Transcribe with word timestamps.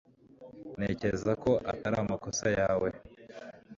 ntekereza 0.77 1.31
ko 1.43 1.51
atari 1.71 1.95
amakosa 2.03 2.47
yawe 2.59 2.89